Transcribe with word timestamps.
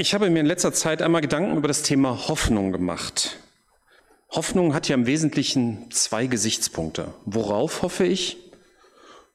Ich 0.00 0.14
habe 0.14 0.30
mir 0.30 0.38
in 0.38 0.46
letzter 0.46 0.72
Zeit 0.72 1.02
einmal 1.02 1.22
Gedanken 1.22 1.56
über 1.56 1.66
das 1.66 1.82
Thema 1.82 2.28
Hoffnung 2.28 2.70
gemacht. 2.70 3.40
Hoffnung 4.30 4.72
hat 4.72 4.86
ja 4.86 4.94
im 4.94 5.06
Wesentlichen 5.06 5.90
zwei 5.90 6.26
Gesichtspunkte. 6.28 7.12
Worauf 7.24 7.82
hoffe 7.82 8.06
ich 8.06 8.36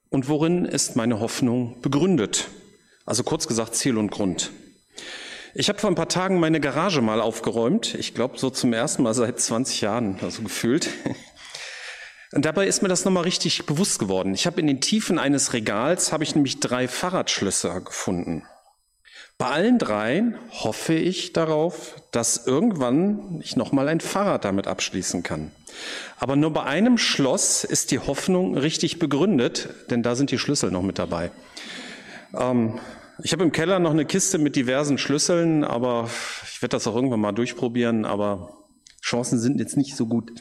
und 0.10 0.30
worin 0.30 0.64
ist 0.64 0.96
meine 0.96 1.20
Hoffnung 1.20 1.82
begründet? 1.82 2.48
Also 3.06 3.24
kurz 3.24 3.48
gesagt 3.48 3.76
Ziel 3.76 3.98
und 3.98 4.10
Grund. 4.10 4.52
Ich 5.54 5.68
habe 5.68 5.80
vor 5.80 5.90
ein 5.90 5.96
paar 5.96 6.08
Tagen 6.08 6.40
meine 6.40 6.62
Garage 6.62 7.02
mal 7.02 7.20
aufgeräumt. 7.20 7.96
Ich 7.96 8.14
glaube 8.14 8.40
so 8.40 8.50
zum 8.50 8.72
ersten 8.72 9.04
Mal 9.04 9.14
seit 9.14 9.42
20 9.42 9.82
Jahren, 9.82 10.18
also 10.22 10.44
gefühlt. 10.44 10.88
Und 12.32 12.46
dabei 12.46 12.68
ist 12.68 12.82
mir 12.82 12.88
das 12.88 13.04
nochmal 13.04 13.26
richtig 13.26 13.66
bewusst 13.66 14.00
geworden. 14.00 14.34
Ich 14.34 14.48
habe 14.48 14.62
in 14.62 14.68
den 14.68 14.80
Tiefen 14.80 15.20
eines 15.20 15.52
Regals 15.52 16.14
habe 16.14 16.24
ich 16.24 16.34
nämlich 16.34 16.62
drei 16.62 16.88
Fahrradschlösser 16.88 17.82
gefunden. 17.82 18.44
Bei 19.44 19.50
allen 19.50 19.78
dreien 19.78 20.36
hoffe 20.52 20.94
ich 20.94 21.34
darauf, 21.34 21.96
dass 22.12 22.48
irgendwann 22.48 23.42
ich 23.44 23.58
nochmal 23.58 23.90
ein 23.90 24.00
Fahrrad 24.00 24.46
damit 24.46 24.68
abschließen 24.68 25.22
kann. 25.22 25.52
Aber 26.18 26.38
nur 26.38 26.54
bei 26.54 26.64
einem 26.64 26.98
Schloss 26.98 27.66
ist 27.66 27.92
die 27.92 28.00
Hoffnung 28.00 28.58
richtig 28.58 29.00
begründet, 29.00 29.68
denn 29.90 30.02
da 30.02 30.16
sind 30.16 30.32
die 30.32 30.40
Schlüssel 30.40 30.72
noch 30.72 30.82
mit 30.82 30.98
dabei. 30.98 31.30
Ähm, 32.34 32.80
ich 33.22 33.34
habe 33.34 33.44
im 33.44 33.52
Keller 33.52 33.80
noch 33.80 33.92
eine 33.92 34.06
Kiste 34.06 34.38
mit 34.38 34.56
diversen 34.56 34.98
Schlüsseln, 34.98 35.66
aber 35.66 36.10
ich 36.50 36.62
werde 36.62 36.78
das 36.78 36.88
auch 36.88 36.96
irgendwann 36.96 37.20
mal 37.20 37.34
durchprobieren, 37.34 38.06
aber 38.06 38.64
Chancen 39.02 39.40
sind 39.40 39.60
jetzt 39.60 39.76
nicht 39.76 39.98
so 39.98 40.06
gut. 40.06 40.32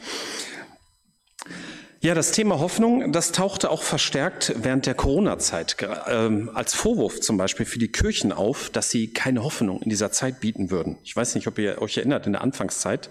Ja, 2.04 2.16
das 2.16 2.32
Thema 2.32 2.58
Hoffnung, 2.58 3.12
das 3.12 3.30
tauchte 3.30 3.70
auch 3.70 3.84
verstärkt 3.84 4.54
während 4.56 4.86
der 4.86 4.94
Corona-Zeit 4.94 5.76
äh, 5.80 6.48
als 6.52 6.74
Vorwurf 6.74 7.20
zum 7.20 7.36
Beispiel 7.36 7.64
für 7.64 7.78
die 7.78 7.92
Kirchen 7.92 8.32
auf, 8.32 8.70
dass 8.70 8.90
sie 8.90 9.12
keine 9.12 9.44
Hoffnung 9.44 9.80
in 9.82 9.88
dieser 9.88 10.10
Zeit 10.10 10.40
bieten 10.40 10.72
würden. 10.72 10.98
Ich 11.04 11.14
weiß 11.14 11.36
nicht, 11.36 11.46
ob 11.46 11.60
ihr 11.60 11.80
euch 11.80 11.98
erinnert, 11.98 12.26
in 12.26 12.32
der 12.32 12.42
Anfangszeit 12.42 13.10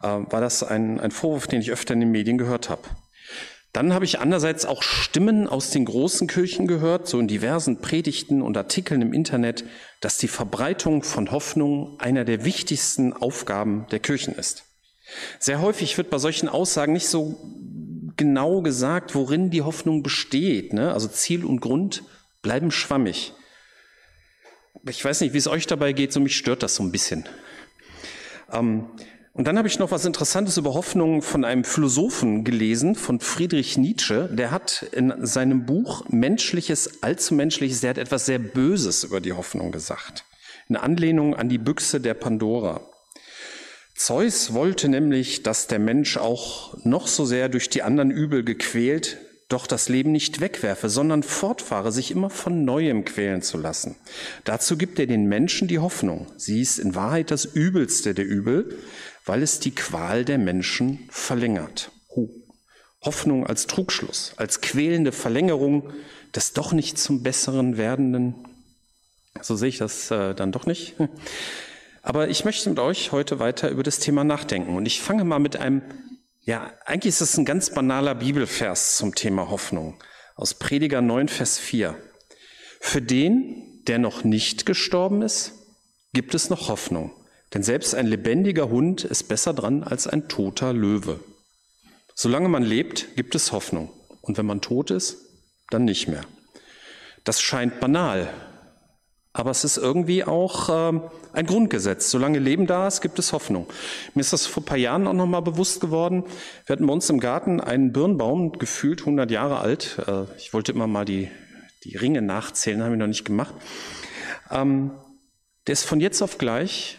äh, 0.00 0.06
war 0.06 0.40
das 0.40 0.62
ein, 0.62 1.00
ein 1.00 1.10
Vorwurf, 1.10 1.48
den 1.48 1.60
ich 1.60 1.72
öfter 1.72 1.94
in 1.94 1.98
den 1.98 2.12
Medien 2.12 2.38
gehört 2.38 2.70
habe. 2.70 2.82
Dann 3.72 3.92
habe 3.92 4.04
ich 4.04 4.20
andererseits 4.20 4.64
auch 4.64 4.84
Stimmen 4.84 5.48
aus 5.48 5.70
den 5.70 5.84
großen 5.84 6.28
Kirchen 6.28 6.68
gehört, 6.68 7.08
so 7.08 7.18
in 7.18 7.26
diversen 7.26 7.80
Predigten 7.80 8.42
und 8.42 8.56
Artikeln 8.56 9.02
im 9.02 9.12
Internet, 9.12 9.64
dass 10.00 10.18
die 10.18 10.28
Verbreitung 10.28 11.02
von 11.02 11.32
Hoffnung 11.32 11.98
einer 11.98 12.24
der 12.24 12.44
wichtigsten 12.44 13.12
Aufgaben 13.12 13.86
der 13.90 13.98
Kirchen 13.98 14.36
ist. 14.36 14.66
Sehr 15.40 15.60
häufig 15.60 15.98
wird 15.98 16.10
bei 16.10 16.18
solchen 16.18 16.48
Aussagen 16.48 16.92
nicht 16.92 17.08
so 17.08 17.36
genau 18.16 18.62
gesagt, 18.62 19.14
worin 19.14 19.50
die 19.50 19.62
Hoffnung 19.62 20.02
besteht. 20.02 20.72
Ne? 20.72 20.92
Also 20.92 21.08
Ziel 21.08 21.44
und 21.44 21.60
Grund 21.60 22.02
bleiben 22.42 22.70
schwammig. 22.70 23.32
Ich 24.88 25.04
weiß 25.04 25.20
nicht, 25.22 25.32
wie 25.32 25.38
es 25.38 25.46
euch 25.46 25.66
dabei 25.66 25.92
geht, 25.92 26.12
so 26.12 26.20
mich 26.20 26.36
stört 26.36 26.62
das 26.62 26.74
so 26.74 26.82
ein 26.82 26.92
bisschen. 26.92 27.24
Ähm, 28.52 28.86
und 29.32 29.48
dann 29.48 29.58
habe 29.58 29.66
ich 29.66 29.80
noch 29.80 29.90
was 29.90 30.04
Interessantes 30.04 30.58
über 30.58 30.74
Hoffnung 30.74 31.20
von 31.20 31.44
einem 31.44 31.64
Philosophen 31.64 32.44
gelesen, 32.44 32.94
von 32.94 33.18
Friedrich 33.18 33.76
Nietzsche. 33.76 34.28
Der 34.30 34.52
hat 34.52 34.86
in 34.92 35.26
seinem 35.26 35.66
Buch 35.66 36.04
Menschliches, 36.08 37.02
allzu 37.02 37.34
Menschliches, 37.34 37.80
der 37.80 37.90
hat 37.90 37.98
etwas 37.98 38.26
sehr 38.26 38.38
Böses 38.38 39.02
über 39.02 39.20
die 39.20 39.32
Hoffnung 39.32 39.72
gesagt. 39.72 40.24
In 40.68 40.76
Anlehnung 40.76 41.34
an 41.34 41.48
die 41.48 41.58
Büchse 41.58 42.00
der 42.00 42.14
Pandora. 42.14 42.80
Zeus 43.94 44.52
wollte 44.52 44.88
nämlich, 44.88 45.42
dass 45.42 45.66
der 45.66 45.78
Mensch 45.78 46.16
auch 46.16 46.76
noch 46.84 47.06
so 47.06 47.24
sehr 47.24 47.48
durch 47.48 47.70
die 47.70 47.82
anderen 47.82 48.10
Übel 48.10 48.44
gequält, 48.44 49.18
doch 49.48 49.66
das 49.66 49.88
Leben 49.88 50.10
nicht 50.10 50.40
wegwerfe, 50.40 50.88
sondern 50.88 51.22
fortfahre, 51.22 51.92
sich 51.92 52.10
immer 52.10 52.30
von 52.30 52.64
neuem 52.64 53.04
quälen 53.04 53.42
zu 53.42 53.56
lassen. 53.56 53.96
Dazu 54.44 54.76
gibt 54.76 54.98
er 54.98 55.06
den 55.06 55.26
Menschen 55.26 55.68
die 55.68 55.78
Hoffnung. 55.78 56.26
Sie 56.36 56.60
ist 56.60 56.78
in 56.78 56.94
Wahrheit 56.94 57.30
das 57.30 57.44
Übelste 57.44 58.14
der 58.14 58.26
Übel, 58.26 58.76
weil 59.24 59.42
es 59.42 59.60
die 59.60 59.74
Qual 59.74 60.24
der 60.24 60.38
Menschen 60.38 61.08
verlängert. 61.10 61.92
Hoffnung 63.04 63.46
als 63.46 63.66
Trugschluss, 63.66 64.32
als 64.36 64.60
quälende 64.60 65.12
Verlängerung 65.12 65.92
des 66.34 66.52
doch 66.52 66.72
nicht 66.72 66.98
zum 66.98 67.22
Besseren 67.22 67.76
werdenden. 67.76 68.34
So 69.40 69.56
sehe 69.56 69.68
ich 69.68 69.78
das 69.78 70.10
äh, 70.10 70.34
dann 70.34 70.52
doch 70.52 70.66
nicht. 70.66 70.94
Aber 72.04 72.28
ich 72.28 72.44
möchte 72.44 72.68
mit 72.68 72.78
euch 72.78 73.12
heute 73.12 73.38
weiter 73.38 73.70
über 73.70 73.82
das 73.82 73.98
Thema 73.98 74.24
nachdenken. 74.24 74.76
Und 74.76 74.84
ich 74.84 75.00
fange 75.00 75.24
mal 75.24 75.38
mit 75.38 75.56
einem, 75.56 75.80
ja, 76.42 76.70
eigentlich 76.84 77.14
ist 77.14 77.22
es 77.22 77.38
ein 77.38 77.46
ganz 77.46 77.70
banaler 77.70 78.14
Bibelvers 78.14 78.96
zum 78.96 79.14
Thema 79.14 79.48
Hoffnung. 79.48 79.98
Aus 80.36 80.52
Prediger 80.52 81.00
9, 81.00 81.28
Vers 81.28 81.58
4. 81.58 81.96
Für 82.78 83.00
den, 83.00 83.82
der 83.86 83.98
noch 83.98 84.22
nicht 84.22 84.66
gestorben 84.66 85.22
ist, 85.22 85.52
gibt 86.12 86.34
es 86.34 86.50
noch 86.50 86.68
Hoffnung. 86.68 87.10
Denn 87.54 87.62
selbst 87.62 87.94
ein 87.94 88.06
lebendiger 88.06 88.68
Hund 88.68 89.04
ist 89.04 89.24
besser 89.24 89.54
dran 89.54 89.82
als 89.82 90.06
ein 90.06 90.28
toter 90.28 90.74
Löwe. 90.74 91.20
Solange 92.14 92.50
man 92.50 92.64
lebt, 92.64 93.16
gibt 93.16 93.34
es 93.34 93.50
Hoffnung. 93.50 93.90
Und 94.20 94.36
wenn 94.36 94.46
man 94.46 94.60
tot 94.60 94.90
ist, 94.90 95.16
dann 95.70 95.86
nicht 95.86 96.06
mehr. 96.08 96.26
Das 97.24 97.40
scheint 97.40 97.80
banal, 97.80 98.28
aber 99.36 99.50
es 99.50 99.64
ist 99.64 99.76
irgendwie 99.76 100.24
auch 100.24 100.68
äh, 100.68 101.00
ein 101.32 101.46
Grundgesetz. 101.46 102.08
Solange 102.08 102.38
Leben 102.38 102.68
da 102.68 102.86
ist, 102.86 103.00
gibt 103.00 103.18
es 103.18 103.32
Hoffnung. 103.32 103.66
Mir 104.14 104.20
ist 104.20 104.32
das 104.32 104.46
vor 104.46 104.62
ein 104.62 104.66
paar 104.66 104.78
Jahren 104.78 105.08
auch 105.08 105.12
nochmal 105.12 105.42
bewusst 105.42 105.80
geworden. 105.80 106.24
Wir 106.64 106.74
hatten 106.74 106.86
bei 106.86 106.92
uns 106.92 107.10
im 107.10 107.18
Garten 107.18 107.60
einen 107.60 107.92
Birnbaum, 107.92 108.52
gefühlt 108.52 109.00
100 109.00 109.32
Jahre 109.32 109.58
alt. 109.58 109.98
Äh, 110.06 110.26
ich 110.38 110.54
wollte 110.54 110.70
immer 110.70 110.86
mal 110.86 111.04
die, 111.04 111.28
die 111.82 111.96
Ringe 111.96 112.22
nachzählen, 112.22 112.80
habe 112.80 112.94
ich 112.94 112.98
noch 112.98 113.08
nicht 113.08 113.24
gemacht. 113.24 113.54
Ähm, 114.52 114.92
der 115.66 115.72
ist 115.72 115.84
von 115.84 115.98
jetzt 115.98 116.22
auf 116.22 116.38
gleich, 116.38 116.98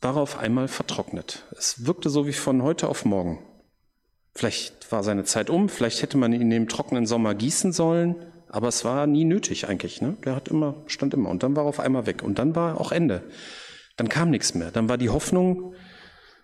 war 0.00 0.16
auf 0.16 0.38
einmal 0.38 0.68
vertrocknet. 0.68 1.46
Es 1.58 1.84
wirkte 1.84 2.10
so 2.10 2.28
wie 2.28 2.32
von 2.32 2.62
heute 2.62 2.88
auf 2.88 3.04
morgen. 3.04 3.40
Vielleicht 4.36 4.92
war 4.92 5.02
seine 5.02 5.24
Zeit 5.24 5.50
um, 5.50 5.68
vielleicht 5.68 6.00
hätte 6.02 6.16
man 6.16 6.32
ihn 6.32 6.42
in 6.42 6.50
dem 6.50 6.68
trockenen 6.68 7.06
Sommer 7.06 7.34
gießen 7.34 7.72
sollen. 7.72 8.31
Aber 8.52 8.68
es 8.68 8.84
war 8.84 9.06
nie 9.06 9.24
nötig 9.24 9.68
eigentlich. 9.68 10.02
Ne? 10.02 10.16
Der 10.24 10.36
hat 10.36 10.48
immer, 10.48 10.76
stand 10.86 11.14
immer. 11.14 11.30
Und 11.30 11.42
dann 11.42 11.56
war 11.56 11.64
er 11.64 11.68
auf 11.68 11.80
einmal 11.80 12.06
weg. 12.06 12.22
Und 12.22 12.38
dann 12.38 12.54
war 12.54 12.80
auch 12.80 12.92
Ende. 12.92 13.22
Dann 13.96 14.10
kam 14.10 14.28
nichts 14.30 14.54
mehr. 14.54 14.70
Dann 14.70 14.90
war 14.90 14.98
die 14.98 15.08
Hoffnung 15.08 15.74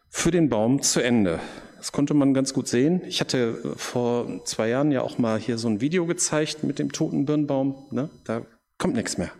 für 0.08 0.30
den 0.30 0.48
Baum 0.48 0.80
zu 0.80 1.00
Ende. 1.00 1.38
Das 1.76 1.92
konnte 1.92 2.14
man 2.14 2.32
ganz 2.32 2.54
gut 2.54 2.66
sehen. 2.66 3.02
Ich 3.06 3.20
hatte 3.20 3.60
äh, 3.62 3.78
vor 3.78 4.42
zwei 4.47 4.70
Jahren 4.70 4.91
ja 4.91 5.02
auch 5.02 5.18
mal 5.18 5.38
hier 5.38 5.58
so 5.58 5.68
ein 5.68 5.82
Video 5.82 6.06
gezeigt 6.06 6.64
mit 6.64 6.78
dem 6.78 6.92
toten 6.92 7.26
Birnbaum. 7.26 7.86
Ne? 7.91 8.08
Da 8.24 8.41
kommt 8.78 8.94
nichts 8.94 9.18
mehr. 9.18 9.30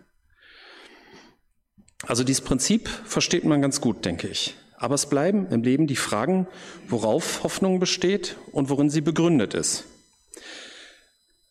Also 2.03 2.23
dieses 2.23 2.41
Prinzip 2.41 2.87
versteht 2.87 3.45
man 3.45 3.63
ganz 3.63 3.81
gut, 3.81 4.05
denke 4.05 4.27
ich. 4.27 4.55
Aber 4.77 4.93
es 4.93 5.09
bleiben 5.09 5.47
im 5.47 5.63
Leben 5.63 5.87
die 5.87 5.95
Fragen, 5.95 6.47
worauf 6.87 7.43
Hoffnung 7.43 7.79
besteht 7.79 8.37
und 8.51 8.69
worin 8.69 8.91
sie 8.91 9.01
begründet 9.01 9.55
ist. 9.55 9.85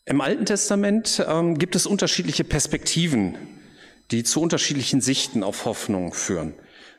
Im 0.08 0.22
Alten 0.22 0.46
Testament 0.46 1.22
ähm, 1.28 1.58
gibt 1.58 1.76
es 1.76 1.84
unterschiedliche 1.84 2.42
Perspektiven, 2.42 3.36
die 4.10 4.24
zu 4.24 4.40
unterschiedlichen 4.40 5.02
Sichten 5.02 5.42
auf 5.42 5.66
Hoffnung 5.66 6.14
führen. 6.14 6.54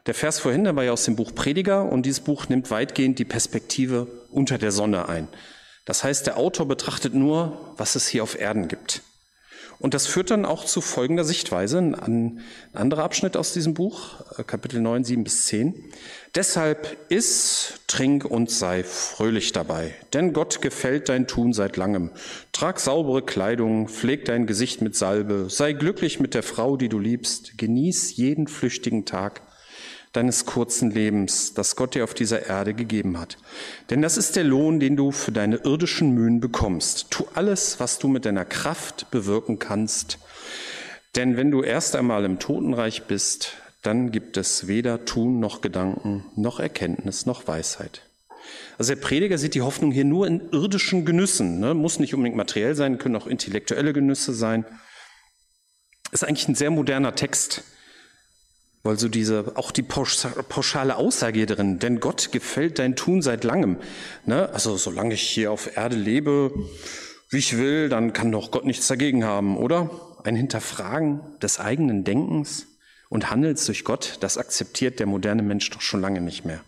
Der 0.06 0.14
Vers 0.14 0.38
vorhin, 0.38 0.64
der 0.64 0.76
war 0.76 0.84
ja 0.84 0.92
aus 0.92 1.06
dem 1.06 1.16
Buch 1.16 1.34
Prediger 1.34 1.92
und 1.92 2.06
dieses 2.06 2.20
Buch 2.20 2.50
nimmt 2.50 2.70
weitgehend 2.70 3.18
die 3.18 3.26
Perspektive 3.26 4.06
unter 4.30 4.60
der 4.60 4.72
Sonne 4.72 5.10
ein. 5.10 5.28
Das 5.86 6.04
heißt, 6.04 6.28
der 6.28 6.38
Autor 6.38 6.68
betrachtet 6.68 7.16
nur, 7.16 7.74
was 7.78 7.96
es 7.96 8.08
hier 8.08 8.22
auf 8.22 8.40
Erden 8.40 8.68
gibt. 8.68 9.02
Und 9.80 9.94
das 9.94 10.08
führt 10.08 10.30
dann 10.30 10.46
auch 10.46 10.66
zu 10.66 10.82
folgender 10.82 11.24
Sichtweise, 11.24 11.78
ein 11.78 12.42
anderer 12.74 13.04
Abschnitt 13.04 13.38
aus 13.38 13.54
diesem 13.54 13.74
Buch, 13.74 14.22
äh, 14.38 14.44
Kapitel 14.44 14.82
9, 14.82 15.06
7 15.06 15.24
bis 15.24 15.46
10. 15.46 15.74
Deshalb 16.36 16.98
iss, 17.10 17.80
trink 17.88 18.26
und 18.26 18.52
sei 18.52 18.84
fröhlich 18.84 19.54
dabei, 19.54 19.96
denn 20.14 20.34
Gott 20.34 20.62
gefällt 20.62 21.08
dein 21.08 21.28
Tun 21.28 21.54
seit 21.54 21.78
langem. 21.78 22.12
Trag 22.52 22.80
saubere 22.80 23.22
Kleidung, 23.22 23.88
pfleg 23.88 24.26
dein 24.26 24.46
Gesicht 24.46 24.82
mit 24.82 24.96
Salbe, 24.96 25.48
sei 25.50 25.74
glücklich 25.74 26.20
mit 26.20 26.34
der 26.34 26.44
Frau, 26.44 26.76
die 26.76 26.90
du 26.90 27.00
liebst, 27.00 27.58
genieß 27.58 28.18
jeden 28.18 28.48
flüchtigen 28.48 29.06
Tag 29.06 29.42
deines 30.14 30.46
kurzen 30.46 30.90
Lebens, 30.90 31.54
das 31.54 31.76
Gott 31.76 31.96
dir 31.96 32.04
auf 32.04 32.14
dieser 32.14 32.48
Erde 32.48 32.74
gegeben 32.74 33.20
hat. 33.20 33.38
Denn 33.90 34.02
das 34.02 34.18
ist 34.18 34.36
der 34.36 34.44
Lohn, 34.44 34.80
den 34.80 34.96
du 34.96 35.12
für 35.12 35.32
deine 35.32 35.58
irdischen 35.58 36.14
Mühen 36.14 36.40
bekommst. 36.40 37.12
Tu 37.12 37.26
alles, 37.36 37.80
was 37.80 38.00
du 38.00 38.08
mit 38.08 38.26
deiner 38.26 38.46
Kraft 38.46 39.12
bewirken 39.12 39.60
kannst. 39.60 40.18
Denn 41.16 41.38
wenn 41.38 41.52
du 41.52 41.62
erst 41.62 41.96
einmal 41.96 42.26
im 42.26 42.40
Totenreich 42.40 43.04
bist, 43.04 43.54
dann 43.84 44.12
gibt 44.12 44.36
es 44.38 44.68
weder 44.68 45.06
Tun 45.06 45.40
noch 45.40 45.62
Gedanken, 45.62 46.26
noch 46.36 46.60
Erkenntnis, 46.60 47.26
noch 47.26 47.48
Weisheit. 47.48 48.02
Also 48.78 48.94
der 48.94 49.02
Prediger 49.02 49.38
sieht 49.38 49.56
die 49.56 49.62
Hoffnung 49.62 49.92
hier 49.92 50.06
nur 50.06 50.26
in 50.26 50.50
irdischen 50.52 51.06
Genüssen. 51.06 51.60
Ne? 51.60 51.74
Muss 51.74 52.00
nicht 52.00 52.14
unbedingt 52.14 52.38
materiell 52.38 52.76
sein, 52.76 52.98
können 52.98 53.16
auch 53.16 53.28
intellektuelle 53.28 53.94
Genüsse 53.94 54.34
sein. 54.34 54.66
Ist 56.12 56.24
eigentlich 56.24 56.48
ein 56.48 56.56
sehr 56.56 56.72
moderner 56.72 57.16
Text. 57.16 57.64
Weil 58.84 58.98
so 58.98 59.10
diese, 59.10 59.52
auch 59.56 59.72
die 59.72 59.84
pauschale 59.84 60.96
Aussage 60.96 61.40
hier 61.40 61.48
drin, 61.48 61.80
denn 61.80 62.00
Gott 62.00 62.32
gefällt 62.32 62.80
dein 62.80 62.96
Tun 62.96 63.22
seit 63.22 63.44
langem. 63.44 63.78
Ne? 64.26 64.50
Also 64.54 64.78
solange 64.78 65.14
ich 65.16 65.22
hier 65.22 65.52
auf 65.52 65.76
Erde 65.76 65.98
lebe, 65.98 66.54
wie 67.30 67.38
ich 67.38 67.58
will, 67.58 67.90
dann 67.90 68.14
kann 68.14 68.32
doch 68.32 68.52
Gott 68.52 68.66
nichts 68.66 68.88
dagegen 68.88 69.26
haben, 69.26 69.58
oder? 69.58 69.90
Ein 70.24 70.36
Hinterfragen 70.36 71.22
des 71.42 71.60
eigenen 71.60 72.04
Denkens 72.04 72.68
und 73.10 73.30
handelst 73.30 73.68
durch 73.68 73.84
Gott, 73.84 74.18
das 74.22 74.38
akzeptiert 74.38 75.00
der 75.00 75.08
moderne 75.08 75.44
Mensch 75.44 75.70
doch 75.70 75.82
schon 75.82 76.02
lange 76.02 76.22
nicht 76.22 76.46
mehr. 76.46 76.62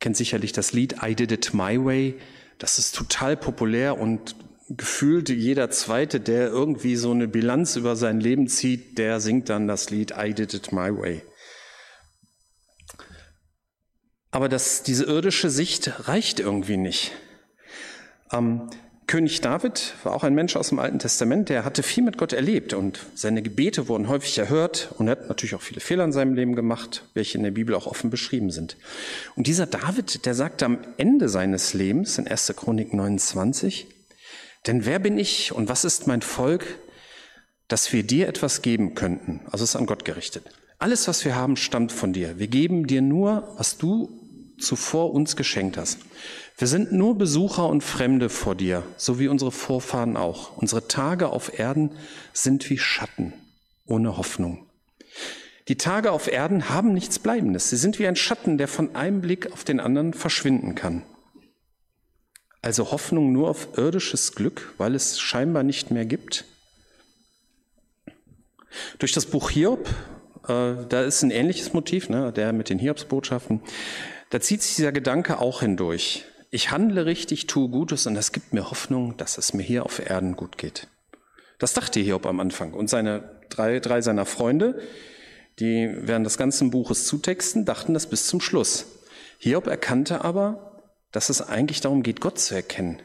Kennt 0.00 0.16
sicherlich 0.16 0.52
das 0.52 0.72
Lied 0.72 0.96
I 1.02 1.14
Did 1.14 1.32
It 1.32 1.54
My 1.54 1.82
Way. 1.82 2.16
Das 2.58 2.78
ist 2.78 2.94
total 2.94 3.36
populär 3.36 3.98
und 3.98 4.36
gefühlt 4.68 5.28
jeder 5.28 5.70
Zweite, 5.70 6.20
der 6.20 6.48
irgendwie 6.48 6.96
so 6.96 7.10
eine 7.10 7.28
Bilanz 7.28 7.76
über 7.76 7.96
sein 7.96 8.20
Leben 8.20 8.48
zieht, 8.48 8.98
der 8.98 9.20
singt 9.20 9.48
dann 9.48 9.68
das 9.68 9.90
Lied 9.90 10.14
I 10.18 10.32
Did 10.32 10.54
It 10.54 10.72
My 10.72 10.90
Way. 10.96 11.22
Aber 14.30 14.48
das, 14.48 14.82
diese 14.82 15.04
irdische 15.04 15.48
Sicht 15.50 16.08
reicht 16.08 16.40
irgendwie 16.40 16.76
nicht. 16.76 17.12
Ähm, 18.32 18.68
König 19.06 19.42
David 19.42 19.94
war 20.02 20.14
auch 20.14 20.24
ein 20.24 20.34
Mensch 20.34 20.56
aus 20.56 20.70
dem 20.70 20.78
Alten 20.78 20.98
Testament, 20.98 21.50
der 21.50 21.64
hatte 21.64 21.82
viel 21.82 22.02
mit 22.02 22.16
Gott 22.16 22.32
erlebt 22.32 22.72
und 22.72 23.00
seine 23.14 23.42
Gebete 23.42 23.86
wurden 23.86 24.08
häufig 24.08 24.38
erhört 24.38 24.94
und 24.98 25.08
er 25.08 25.12
hat 25.12 25.28
natürlich 25.28 25.54
auch 25.54 25.62
viele 25.62 25.80
Fehler 25.80 26.04
in 26.04 26.12
seinem 26.12 26.34
Leben 26.34 26.56
gemacht, 26.56 27.04
welche 27.12 27.36
in 27.36 27.44
der 27.44 27.50
Bibel 27.50 27.74
auch 27.74 27.86
offen 27.86 28.08
beschrieben 28.08 28.50
sind. 28.50 28.78
Und 29.36 29.46
dieser 29.46 29.66
David, 29.66 30.24
der 30.24 30.34
sagte 30.34 30.64
am 30.64 30.78
Ende 30.96 31.28
seines 31.28 31.74
Lebens 31.74 32.18
in 32.18 32.26
1. 32.26 32.54
Chronik 32.56 32.94
29, 32.94 33.86
denn 34.66 34.86
wer 34.86 34.98
bin 34.98 35.18
ich 35.18 35.52
und 35.52 35.68
was 35.68 35.84
ist 35.84 36.06
mein 36.06 36.22
Volk, 36.22 36.78
dass 37.68 37.92
wir 37.92 38.02
dir 38.02 38.28
etwas 38.28 38.62
geben 38.62 38.94
könnten? 38.94 39.40
Also 39.46 39.64
es 39.64 39.70
ist 39.70 39.76
an 39.76 39.86
Gott 39.86 40.04
gerichtet. 40.04 40.46
Alles, 40.78 41.08
was 41.08 41.24
wir 41.24 41.34
haben, 41.36 41.56
stammt 41.56 41.92
von 41.92 42.12
dir. 42.12 42.38
Wir 42.38 42.48
geben 42.48 42.86
dir 42.86 43.02
nur, 43.02 43.54
was 43.56 43.78
du 43.78 44.20
zuvor 44.58 45.12
uns 45.12 45.36
geschenkt 45.36 45.76
hast. 45.76 45.98
Wir 46.56 46.68
sind 46.68 46.92
nur 46.92 47.18
Besucher 47.18 47.68
und 47.68 47.82
Fremde 47.82 48.28
vor 48.28 48.54
dir, 48.54 48.84
so 48.96 49.18
wie 49.18 49.28
unsere 49.28 49.50
Vorfahren 49.50 50.16
auch. 50.16 50.56
Unsere 50.56 50.86
Tage 50.86 51.30
auf 51.30 51.58
Erden 51.58 51.92
sind 52.32 52.68
wie 52.70 52.78
Schatten, 52.78 53.32
ohne 53.86 54.16
Hoffnung. 54.16 54.66
Die 55.68 55.76
Tage 55.76 56.12
auf 56.12 56.30
Erden 56.30 56.68
haben 56.68 56.92
nichts 56.92 57.18
Bleibendes. 57.18 57.70
Sie 57.70 57.76
sind 57.76 57.98
wie 57.98 58.06
ein 58.06 58.16
Schatten, 58.16 58.58
der 58.58 58.68
von 58.68 58.94
einem 58.94 59.20
Blick 59.20 59.50
auf 59.52 59.64
den 59.64 59.80
anderen 59.80 60.12
verschwinden 60.12 60.74
kann. 60.74 61.02
Also 62.64 62.90
Hoffnung 62.92 63.30
nur 63.30 63.50
auf 63.50 63.76
irdisches 63.76 64.34
Glück, 64.34 64.72
weil 64.78 64.94
es 64.94 65.20
scheinbar 65.20 65.62
nicht 65.62 65.90
mehr 65.90 66.06
gibt. 66.06 66.46
Durch 68.98 69.12
das 69.12 69.26
Buch 69.26 69.50
Hiob, 69.50 69.86
äh, 70.48 70.72
da 70.88 71.02
ist 71.02 71.22
ein 71.22 71.30
ähnliches 71.30 71.74
Motiv, 71.74 72.08
ne, 72.08 72.32
der 72.32 72.54
mit 72.54 72.70
den 72.70 72.78
Hiobsbotschaften, 72.78 73.60
da 74.30 74.40
zieht 74.40 74.62
sich 74.62 74.76
dieser 74.76 74.92
Gedanke 74.92 75.40
auch 75.40 75.60
hindurch. 75.60 76.24
Ich 76.50 76.70
handle 76.70 77.04
richtig, 77.04 77.48
tue 77.48 77.68
Gutes 77.68 78.06
und 78.06 78.14
das 78.14 78.32
gibt 78.32 78.54
mir 78.54 78.70
Hoffnung, 78.70 79.14
dass 79.18 79.36
es 79.36 79.52
mir 79.52 79.62
hier 79.62 79.84
auf 79.84 79.98
Erden 79.98 80.34
gut 80.34 80.56
geht. 80.56 80.88
Das 81.58 81.74
dachte 81.74 82.00
Hiob 82.00 82.24
am 82.24 82.40
Anfang. 82.40 82.72
Und 82.72 82.88
seine 82.88 83.42
drei, 83.50 83.78
drei 83.78 84.00
seiner 84.00 84.24
Freunde, 84.24 84.80
die 85.58 85.94
während 85.94 86.24
des 86.24 86.38
ganzen 86.38 86.70
Buches 86.70 87.06
zutexten, 87.06 87.66
dachten 87.66 87.92
das 87.92 88.08
bis 88.08 88.26
zum 88.26 88.40
Schluss. 88.40 88.86
Hiob 89.36 89.66
erkannte 89.66 90.24
aber, 90.24 90.73
dass 91.14 91.30
es 91.30 91.40
eigentlich 91.40 91.80
darum 91.80 92.02
geht, 92.02 92.20
Gott 92.20 92.40
zu 92.40 92.56
erkennen. 92.56 93.00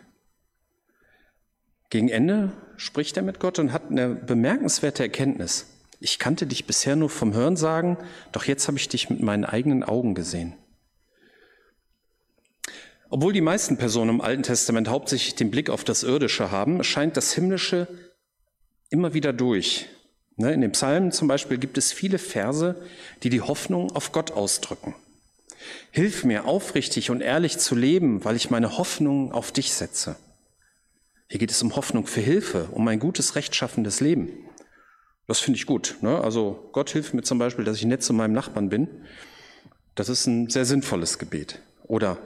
Gegen 1.92 2.10
Ende 2.10 2.52
spricht 2.76 3.16
er 3.18 3.24
mit 3.24 3.40
Gott 3.40 3.60
und 3.60 3.72
hat 3.72 3.92
eine 3.92 4.10
bemerkenswerte 4.10 5.04
Erkenntnis. 5.04 5.68
Ich 6.00 6.18
kannte 6.18 6.48
dich 6.48 6.66
bisher 6.66 6.96
nur 6.96 7.12
vom 7.12 7.36
Hörensagen, 7.36 7.98
doch 8.32 8.46
jetzt 8.46 8.68
habe 8.68 8.80
ich 8.80 8.90
dich 8.90 9.12
mit 9.12 9.22
meinen 9.22 9.46
eigenen 9.46 9.84
Augen 9.84 10.16
gesehen. 10.16 10.56
Obwohl 13.10 13.32
die 13.32 13.42
meisten 13.42 13.78
Personen 13.78 14.10
im 14.10 14.22
Alten 14.22 14.42
Testament 14.42 14.88
hauptsächlich 14.88 15.36
den 15.36 15.52
Blick 15.52 15.70
auf 15.70 15.84
das 15.84 16.02
Irdische 16.02 16.50
haben, 16.50 16.84
scheint 16.84 17.16
das 17.16 17.34
Himmlische 17.34 17.88
immer 18.90 19.14
wieder 19.14 19.34
durch. 19.34 19.88
Ne, 20.36 20.52
in 20.52 20.62
den 20.62 20.72
Psalmen 20.72 21.12
zum 21.12 21.28
Beispiel 21.28 21.60
gibt 21.60 21.78
es 21.78 21.92
viele 21.92 22.18
Verse, 22.18 22.82
die 23.22 23.30
die 23.30 23.42
Hoffnung 23.42 23.92
auf 23.96 24.12
Gott 24.12 24.32
ausdrücken. 24.32 24.96
Hilf 25.92 26.24
mir, 26.24 26.46
aufrichtig 26.46 27.10
und 27.10 27.22
ehrlich 27.22 27.58
zu 27.58 27.76
leben, 27.76 28.24
weil 28.24 28.36
ich 28.36 28.50
meine 28.50 28.78
Hoffnung 28.78 29.32
auf 29.32 29.52
dich 29.52 29.74
setze. 29.74 30.16
Hier 31.28 31.40
geht 31.40 31.52
es 31.52 31.62
um 31.62 31.76
Hoffnung 31.76 32.08
für 32.08 32.22
Hilfe, 32.22 32.70
um 32.72 32.88
ein 32.88 33.00
gutes, 33.00 33.36
rechtschaffendes 33.36 34.00
Leben. 34.00 34.30
Das 35.28 35.40
finde 35.40 35.58
ich 35.58 35.66
gut. 35.66 35.98
Ne? 36.02 36.22
Also 36.22 36.70
Gott 36.72 36.90
hilft 36.90 37.14
mir 37.14 37.22
zum 37.22 37.38
Beispiel, 37.38 37.66
dass 37.66 37.78
ich 37.78 37.86
nett 37.86 38.02
zu 38.02 38.14
meinem 38.14 38.34
Nachbarn 38.34 38.70
bin. 38.70 38.88
Das 39.96 40.10
ist 40.10 40.26
ein 40.26 40.50
sehr 40.50 40.66
sinnvolles 40.66 41.20
Gebet. 41.20 41.60
Oder 41.84 42.18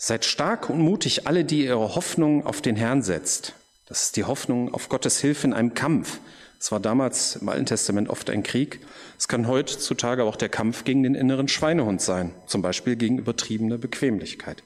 Seid 0.00 0.24
stark 0.24 0.70
und 0.70 0.78
mutig, 0.78 1.26
alle, 1.26 1.44
die 1.44 1.64
ihre 1.64 1.96
Hoffnung 1.96 2.46
auf 2.46 2.62
den 2.62 2.76
Herrn 2.76 3.02
setzt. 3.02 3.54
Das 3.86 4.04
ist 4.04 4.16
die 4.16 4.22
Hoffnung 4.22 4.72
auf 4.72 4.88
Gottes 4.88 5.18
Hilfe 5.18 5.48
in 5.48 5.52
einem 5.52 5.74
Kampf. 5.74 6.20
Es 6.60 6.72
war 6.72 6.80
damals 6.80 7.36
im 7.36 7.48
Alten 7.48 7.66
Testament 7.66 8.08
oft 8.08 8.30
ein 8.30 8.42
Krieg. 8.42 8.80
Es 9.16 9.28
kann 9.28 9.46
heutzutage 9.46 10.24
auch 10.24 10.36
der 10.36 10.48
Kampf 10.48 10.84
gegen 10.84 11.04
den 11.04 11.14
inneren 11.14 11.48
Schweinehund 11.48 12.02
sein, 12.02 12.34
zum 12.46 12.62
Beispiel 12.62 12.96
gegen 12.96 13.18
übertriebene 13.18 13.78
Bequemlichkeit. 13.78 14.64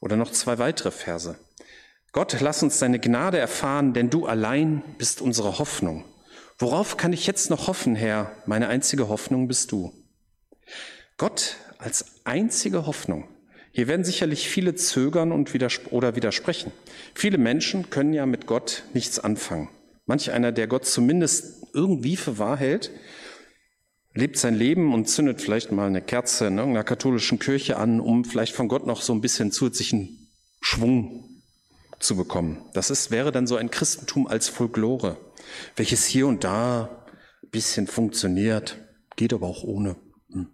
Oder 0.00 0.16
noch 0.16 0.30
zwei 0.30 0.58
weitere 0.58 0.90
Verse. 0.90 1.36
Gott, 2.12 2.36
lass 2.40 2.62
uns 2.62 2.78
deine 2.78 2.98
Gnade 2.98 3.38
erfahren, 3.38 3.92
denn 3.92 4.10
du 4.10 4.26
allein 4.26 4.82
bist 4.98 5.20
unsere 5.20 5.58
Hoffnung. 5.58 6.04
Worauf 6.58 6.96
kann 6.96 7.12
ich 7.12 7.26
jetzt 7.26 7.50
noch 7.50 7.66
hoffen, 7.66 7.94
Herr? 7.94 8.32
Meine 8.46 8.68
einzige 8.68 9.08
Hoffnung 9.08 9.48
bist 9.48 9.72
du. 9.72 9.92
Gott 11.16 11.56
als 11.78 12.04
einzige 12.24 12.86
Hoffnung. 12.86 13.28
Hier 13.72 13.88
werden 13.88 14.04
sicherlich 14.04 14.48
viele 14.48 14.74
zögern 14.74 15.32
und 15.32 15.54
widers 15.54 15.80
oder 15.90 16.16
widersprechen. 16.16 16.72
Viele 17.14 17.38
Menschen 17.38 17.90
können 17.90 18.12
ja 18.12 18.26
mit 18.26 18.46
Gott 18.46 18.84
nichts 18.92 19.18
anfangen. 19.18 19.68
Manch 20.10 20.32
einer, 20.32 20.50
der 20.50 20.66
Gott 20.66 20.86
zumindest 20.86 21.68
irgendwie 21.72 22.16
für 22.16 22.36
wahr 22.36 22.56
hält, 22.56 22.90
lebt 24.12 24.38
sein 24.38 24.56
Leben 24.56 24.92
und 24.92 25.06
zündet 25.08 25.40
vielleicht 25.40 25.70
mal 25.70 25.86
eine 25.86 26.02
Kerze 26.02 26.48
in 26.48 26.58
irgendeiner 26.58 26.82
katholischen 26.82 27.38
Kirche 27.38 27.76
an, 27.76 28.00
um 28.00 28.24
vielleicht 28.24 28.56
von 28.56 28.66
Gott 28.66 28.88
noch 28.88 29.02
so 29.02 29.12
ein 29.12 29.20
bisschen 29.20 29.52
zusätzlichen 29.52 30.28
Schwung 30.60 31.42
zu 32.00 32.16
bekommen. 32.16 32.60
Das 32.74 32.90
ist, 32.90 33.12
wäre 33.12 33.30
dann 33.30 33.46
so 33.46 33.54
ein 33.54 33.70
Christentum 33.70 34.26
als 34.26 34.48
Folklore, 34.48 35.16
welches 35.76 36.06
hier 36.06 36.26
und 36.26 36.42
da 36.42 37.06
ein 37.44 37.50
bisschen 37.50 37.86
funktioniert, 37.86 38.78
geht 39.14 39.32
aber 39.32 39.46
auch 39.46 39.62
ohne. 39.62 39.94
Hm. 40.32 40.48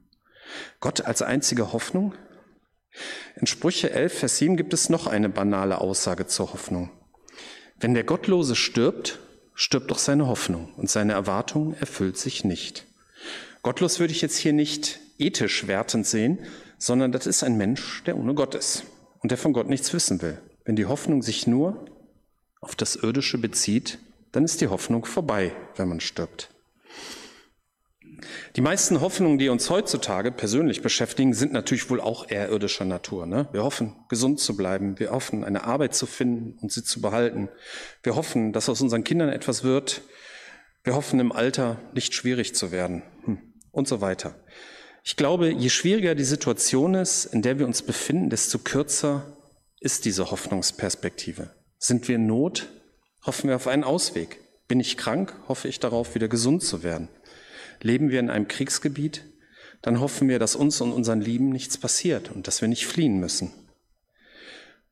Gott 0.80 1.00
als 1.00 1.22
einzige 1.22 1.72
Hoffnung, 1.72 2.12
in 3.36 3.46
Sprüche 3.46 3.90
11, 3.90 4.18
Vers 4.18 4.36
7 4.36 4.58
gibt 4.58 4.74
es 4.74 4.90
noch 4.90 5.06
eine 5.06 5.30
banale 5.30 5.80
Aussage 5.80 6.26
zur 6.26 6.52
Hoffnung. 6.52 6.90
Wenn 7.80 7.94
der 7.94 8.04
Gottlose 8.04 8.54
stirbt, 8.54 9.20
stirbt 9.56 9.90
doch 9.90 9.98
seine 9.98 10.28
Hoffnung 10.28 10.68
und 10.76 10.88
seine 10.88 11.14
Erwartung 11.14 11.74
erfüllt 11.74 12.18
sich 12.18 12.44
nicht. 12.44 12.84
Gottlos 13.62 13.98
würde 13.98 14.12
ich 14.12 14.20
jetzt 14.20 14.36
hier 14.36 14.52
nicht 14.52 15.00
ethisch 15.18 15.66
wertend 15.66 16.06
sehen, 16.06 16.38
sondern 16.78 17.10
das 17.10 17.26
ist 17.26 17.42
ein 17.42 17.56
Mensch, 17.56 18.04
der 18.04 18.16
ohne 18.18 18.34
Gott 18.34 18.54
ist 18.54 18.84
und 19.20 19.30
der 19.30 19.38
von 19.38 19.54
Gott 19.54 19.68
nichts 19.68 19.92
wissen 19.94 20.20
will. 20.20 20.38
Wenn 20.64 20.76
die 20.76 20.86
Hoffnung 20.86 21.22
sich 21.22 21.46
nur 21.46 21.86
auf 22.60 22.76
das 22.76 22.96
Irdische 22.96 23.38
bezieht, 23.38 23.98
dann 24.30 24.44
ist 24.44 24.60
die 24.60 24.68
Hoffnung 24.68 25.06
vorbei, 25.06 25.52
wenn 25.76 25.88
man 25.88 26.00
stirbt. 26.00 26.50
Die 28.56 28.60
meisten 28.60 29.00
Hoffnungen, 29.00 29.38
die 29.38 29.48
uns 29.48 29.68
heutzutage 29.70 30.32
persönlich 30.32 30.82
beschäftigen, 30.82 31.34
sind 31.34 31.52
natürlich 31.52 31.88
wohl 31.90 32.00
auch 32.00 32.30
eher 32.30 32.48
irdischer 32.48 32.84
Natur. 32.84 33.26
Ne? 33.26 33.48
Wir 33.52 33.62
hoffen, 33.62 33.96
gesund 34.08 34.40
zu 34.40 34.56
bleiben. 34.56 34.98
Wir 34.98 35.10
hoffen, 35.10 35.44
eine 35.44 35.64
Arbeit 35.64 35.94
zu 35.94 36.06
finden 36.06 36.58
und 36.60 36.72
sie 36.72 36.82
zu 36.82 37.00
behalten. 37.00 37.48
Wir 38.02 38.16
hoffen, 38.16 38.52
dass 38.52 38.68
aus 38.68 38.80
unseren 38.80 39.04
Kindern 39.04 39.28
etwas 39.28 39.64
wird. 39.64 40.02
Wir 40.84 40.94
hoffen, 40.94 41.20
im 41.20 41.32
Alter 41.32 41.80
nicht 41.92 42.14
schwierig 42.14 42.54
zu 42.54 42.70
werden 42.70 43.02
hm. 43.24 43.38
und 43.72 43.88
so 43.88 44.00
weiter. 44.00 44.34
Ich 45.04 45.16
glaube, 45.16 45.50
je 45.50 45.68
schwieriger 45.68 46.14
die 46.14 46.24
Situation 46.24 46.94
ist, 46.94 47.26
in 47.26 47.42
der 47.42 47.58
wir 47.58 47.66
uns 47.66 47.82
befinden, 47.82 48.30
desto 48.30 48.58
kürzer 48.58 49.36
ist 49.78 50.04
diese 50.04 50.30
Hoffnungsperspektive. 50.30 51.50
Sind 51.78 52.08
wir 52.08 52.16
in 52.16 52.26
Not, 52.26 52.68
hoffen 53.24 53.48
wir 53.48 53.56
auf 53.56 53.66
einen 53.66 53.84
Ausweg. 53.84 54.40
Bin 54.68 54.80
ich 54.80 54.96
krank, 54.96 55.34
hoffe 55.48 55.68
ich 55.68 55.78
darauf, 55.78 56.14
wieder 56.14 56.28
gesund 56.28 56.62
zu 56.64 56.82
werden. 56.82 57.08
Leben 57.80 58.10
wir 58.10 58.20
in 58.20 58.30
einem 58.30 58.48
Kriegsgebiet, 58.48 59.24
dann 59.82 60.00
hoffen 60.00 60.28
wir, 60.28 60.38
dass 60.38 60.56
uns 60.56 60.80
und 60.80 60.92
unseren 60.92 61.20
Lieben 61.20 61.50
nichts 61.50 61.78
passiert 61.78 62.30
und 62.30 62.46
dass 62.46 62.60
wir 62.60 62.68
nicht 62.68 62.86
fliehen 62.86 63.20
müssen. 63.20 63.52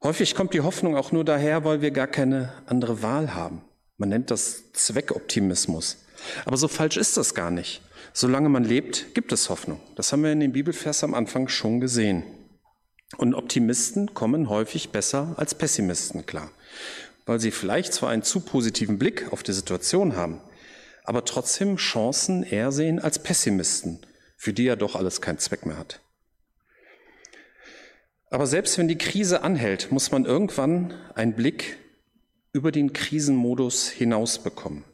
Häufig 0.02 0.34
kommt 0.34 0.54
die 0.54 0.60
Hoffnung 0.60 0.96
auch 0.96 1.12
nur 1.12 1.24
daher, 1.24 1.64
weil 1.64 1.80
wir 1.80 1.90
gar 1.90 2.06
keine 2.06 2.52
andere 2.66 3.02
Wahl 3.02 3.34
haben. 3.34 3.62
Man 3.96 4.10
nennt 4.10 4.30
das 4.30 4.72
Zweckoptimismus. 4.72 6.04
Aber 6.44 6.56
so 6.56 6.68
falsch 6.68 6.96
ist 6.96 7.16
das 7.16 7.34
gar 7.34 7.50
nicht. 7.50 7.80
Solange 8.12 8.48
man 8.48 8.64
lebt, 8.64 9.14
gibt 9.14 9.32
es 9.32 9.48
Hoffnung. 9.48 9.80
Das 9.96 10.12
haben 10.12 10.22
wir 10.22 10.32
in 10.32 10.40
dem 10.40 10.52
Bibelvers 10.52 11.02
am 11.04 11.14
Anfang 11.14 11.48
schon 11.48 11.80
gesehen. 11.80 12.22
Und 13.16 13.34
Optimisten 13.34 14.14
kommen 14.14 14.48
häufig 14.48 14.90
besser 14.90 15.34
als 15.36 15.54
Pessimisten 15.54 16.26
klar, 16.26 16.50
weil 17.26 17.40
sie 17.40 17.50
vielleicht 17.50 17.92
zwar 17.92 18.10
einen 18.10 18.22
zu 18.22 18.40
positiven 18.40 18.98
Blick 18.98 19.32
auf 19.32 19.42
die 19.42 19.52
Situation 19.52 20.16
haben, 20.16 20.40
aber 21.04 21.24
trotzdem 21.24 21.76
Chancen 21.76 22.42
eher 22.42 22.72
sehen 22.72 22.98
als 22.98 23.22
Pessimisten, 23.22 24.00
für 24.36 24.52
die 24.52 24.64
ja 24.64 24.74
doch 24.74 24.96
alles 24.96 25.20
keinen 25.20 25.38
Zweck 25.38 25.64
mehr 25.66 25.78
hat. 25.78 26.00
Aber 28.30 28.46
selbst 28.48 28.78
wenn 28.78 28.88
die 28.88 28.98
Krise 28.98 29.42
anhält, 29.42 29.92
muss 29.92 30.10
man 30.10 30.24
irgendwann 30.24 30.92
einen 31.14 31.34
Blick 31.34 31.76
über 32.52 32.72
den 32.72 32.92
Krisenmodus 32.92 33.88
hinaus 33.88 34.38
bekommen. 34.38 34.84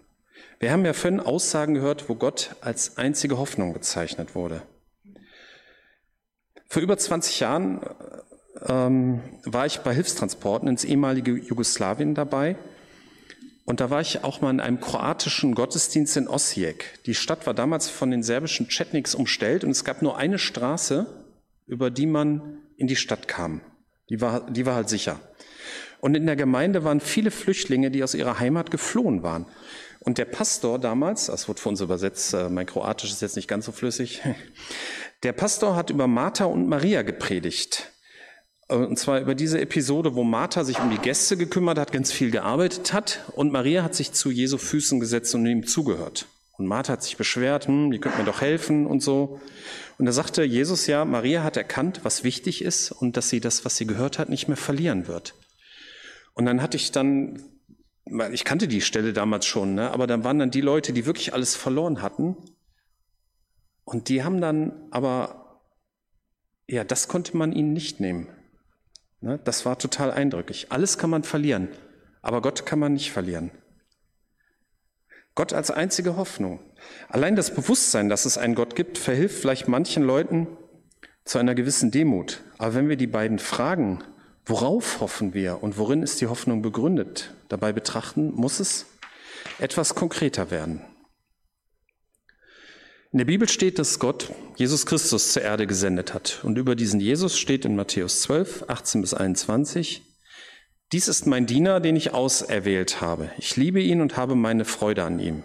Wir 0.58 0.72
haben 0.72 0.84
ja 0.84 0.92
vorhin 0.92 1.20
Aussagen 1.20 1.74
gehört, 1.74 2.08
wo 2.10 2.16
Gott 2.16 2.56
als 2.60 2.98
einzige 2.98 3.38
Hoffnung 3.38 3.72
bezeichnet 3.72 4.34
wurde. 4.34 4.62
Vor 6.68 6.82
über 6.82 6.98
20 6.98 7.40
Jahren 7.40 7.80
ähm, 8.66 9.20
war 9.44 9.64
ich 9.64 9.80
bei 9.80 9.94
Hilfstransporten 9.94 10.68
ins 10.68 10.84
ehemalige 10.84 11.32
Jugoslawien 11.32 12.14
dabei. 12.14 12.56
Und 13.70 13.78
da 13.78 13.88
war 13.88 14.00
ich 14.00 14.24
auch 14.24 14.40
mal 14.40 14.50
in 14.50 14.58
einem 14.58 14.80
kroatischen 14.80 15.54
Gottesdienst 15.54 16.16
in 16.16 16.26
Osijek. 16.26 16.98
Die 17.06 17.14
Stadt 17.14 17.46
war 17.46 17.54
damals 17.54 17.88
von 17.88 18.10
den 18.10 18.24
serbischen 18.24 18.66
Chetniks 18.66 19.14
umstellt 19.14 19.62
und 19.62 19.70
es 19.70 19.84
gab 19.84 20.02
nur 20.02 20.16
eine 20.16 20.40
Straße, 20.40 21.06
über 21.68 21.88
die 21.88 22.06
man 22.06 22.58
in 22.76 22.88
die 22.88 22.96
Stadt 22.96 23.28
kam. 23.28 23.60
Die 24.08 24.20
war, 24.20 24.50
die 24.50 24.66
war 24.66 24.74
halt 24.74 24.88
sicher. 24.88 25.20
Und 26.00 26.16
in 26.16 26.26
der 26.26 26.34
Gemeinde 26.34 26.82
waren 26.82 26.98
viele 26.98 27.30
Flüchtlinge, 27.30 27.92
die 27.92 28.02
aus 28.02 28.14
ihrer 28.14 28.40
Heimat 28.40 28.72
geflohen 28.72 29.22
waren. 29.22 29.46
Und 30.00 30.18
der 30.18 30.24
Pastor 30.24 30.80
damals, 30.80 31.26
das 31.26 31.46
wird 31.46 31.60
für 31.60 31.68
uns 31.68 31.80
übersetzt, 31.80 32.34
äh, 32.34 32.48
mein 32.48 32.66
Kroatisch 32.66 33.12
ist 33.12 33.22
jetzt 33.22 33.36
nicht 33.36 33.46
ganz 33.46 33.66
so 33.66 33.70
flüssig, 33.70 34.20
der 35.22 35.32
Pastor 35.32 35.76
hat 35.76 35.90
über 35.90 36.08
Martha 36.08 36.46
und 36.46 36.68
Maria 36.68 37.02
gepredigt. 37.02 37.92
Und 38.70 39.00
zwar 39.00 39.20
über 39.20 39.34
diese 39.34 39.60
Episode, 39.60 40.14
wo 40.14 40.22
Martha 40.22 40.62
sich 40.62 40.78
um 40.78 40.90
die 40.90 40.98
Gäste 40.98 41.36
gekümmert 41.36 41.76
hat, 41.76 41.90
ganz 41.90 42.12
viel 42.12 42.30
gearbeitet 42.30 42.92
hat 42.92 43.24
und 43.34 43.50
Maria 43.50 43.82
hat 43.82 43.96
sich 43.96 44.12
zu 44.12 44.30
Jesu 44.30 44.58
Füßen 44.58 45.00
gesetzt 45.00 45.34
und 45.34 45.44
ihm 45.44 45.66
zugehört. 45.66 46.26
Und 46.56 46.68
Martha 46.68 46.92
hat 46.92 47.02
sich 47.02 47.16
beschwert, 47.16 47.66
hm, 47.66 47.90
die 47.90 47.98
könnt 47.98 48.16
mir 48.16 48.24
doch 48.24 48.42
helfen 48.42 48.86
und 48.86 49.02
so. 49.02 49.40
Und 49.98 50.06
da 50.06 50.12
sagte 50.12 50.44
Jesus 50.44 50.86
ja, 50.86 51.04
Maria 51.04 51.42
hat 51.42 51.56
erkannt, 51.56 52.00
was 52.04 52.22
wichtig 52.22 52.62
ist 52.62 52.92
und 52.92 53.16
dass 53.16 53.28
sie 53.28 53.40
das, 53.40 53.64
was 53.64 53.76
sie 53.76 53.86
gehört 53.86 54.20
hat, 54.20 54.28
nicht 54.28 54.46
mehr 54.46 54.56
verlieren 54.56 55.08
wird. 55.08 55.34
Und 56.34 56.46
dann 56.46 56.62
hatte 56.62 56.76
ich 56.76 56.92
dann, 56.92 57.42
ich 58.30 58.44
kannte 58.44 58.68
die 58.68 58.82
Stelle 58.82 59.12
damals 59.12 59.46
schon, 59.46 59.74
ne, 59.74 59.90
aber 59.90 60.06
dann 60.06 60.22
waren 60.22 60.38
dann 60.38 60.52
die 60.52 60.60
Leute, 60.60 60.92
die 60.92 61.06
wirklich 61.06 61.34
alles 61.34 61.56
verloren 61.56 62.02
hatten. 62.02 62.36
Und 63.82 64.08
die 64.08 64.22
haben 64.22 64.40
dann 64.40 64.86
aber, 64.92 65.60
ja, 66.68 66.84
das 66.84 67.08
konnte 67.08 67.36
man 67.36 67.50
ihnen 67.50 67.72
nicht 67.72 67.98
nehmen. 67.98 68.28
Ne? 69.20 69.38
Das 69.44 69.66
war 69.66 69.78
total 69.78 70.10
eindrücklich. 70.10 70.66
Alles 70.70 70.98
kann 70.98 71.10
man 71.10 71.22
verlieren, 71.22 71.68
aber 72.22 72.42
Gott 72.42 72.66
kann 72.66 72.78
man 72.78 72.94
nicht 72.94 73.12
verlieren. 73.12 73.50
Gott 75.34 75.52
als 75.52 75.70
einzige 75.70 76.16
Hoffnung. 76.16 76.60
Allein 77.08 77.36
das 77.36 77.54
Bewusstsein, 77.54 78.08
dass 78.08 78.24
es 78.24 78.36
einen 78.36 78.54
Gott 78.54 78.74
gibt, 78.74 78.98
verhilft 78.98 79.40
vielleicht 79.40 79.68
manchen 79.68 80.02
Leuten 80.02 80.48
zu 81.24 81.38
einer 81.38 81.54
gewissen 81.54 81.90
Demut. 81.90 82.42
Aber 82.58 82.74
wenn 82.74 82.88
wir 82.88 82.96
die 82.96 83.06
beiden 83.06 83.38
Fragen, 83.38 84.02
worauf 84.44 85.00
hoffen 85.00 85.32
wir 85.32 85.62
und 85.62 85.78
worin 85.78 86.02
ist 86.02 86.20
die 86.20 86.26
Hoffnung 86.26 86.62
begründet, 86.62 87.34
dabei 87.48 87.72
betrachten, 87.72 88.32
muss 88.34 88.60
es 88.60 88.86
etwas 89.58 89.94
konkreter 89.94 90.50
werden. 90.50 90.84
In 93.12 93.18
der 93.18 93.24
Bibel 93.24 93.48
steht, 93.48 93.80
dass 93.80 93.98
Gott 93.98 94.30
Jesus 94.54 94.86
Christus 94.86 95.32
zur 95.32 95.42
Erde 95.42 95.66
gesendet 95.66 96.14
hat. 96.14 96.38
Und 96.44 96.56
über 96.58 96.76
diesen 96.76 97.00
Jesus 97.00 97.36
steht 97.36 97.64
in 97.64 97.74
Matthäus 97.74 98.20
12, 98.20 98.66
18 98.68 99.00
bis 99.00 99.14
21, 99.14 100.02
dies 100.92 101.08
ist 101.08 101.26
mein 101.26 101.46
Diener, 101.46 101.80
den 101.80 101.96
ich 101.96 102.14
auserwählt 102.14 103.00
habe. 103.00 103.32
Ich 103.36 103.56
liebe 103.56 103.80
ihn 103.80 104.00
und 104.00 104.16
habe 104.16 104.36
meine 104.36 104.64
Freude 104.64 105.02
an 105.02 105.18
ihm. 105.18 105.42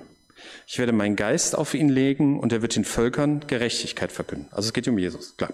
Ich 0.68 0.78
werde 0.78 0.92
meinen 0.92 1.16
Geist 1.16 1.56
auf 1.56 1.74
ihn 1.74 1.90
legen 1.90 2.40
und 2.40 2.54
er 2.54 2.62
wird 2.62 2.76
den 2.76 2.86
Völkern 2.86 3.42
Gerechtigkeit 3.48 4.12
verkünden. 4.12 4.48
Also 4.52 4.68
es 4.68 4.74
geht 4.74 4.88
um 4.88 5.00
Jesus, 5.00 5.36
klar. 5.36 5.52